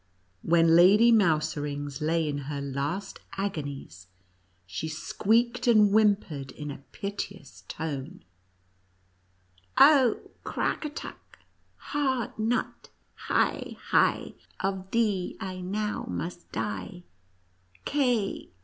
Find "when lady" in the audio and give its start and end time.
0.41-1.11